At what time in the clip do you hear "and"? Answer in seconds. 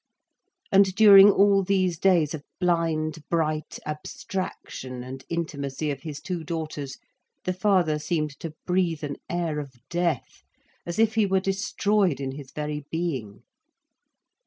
0.71-0.95, 5.03-5.23